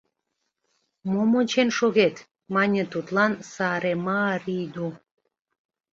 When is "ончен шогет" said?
1.39-2.15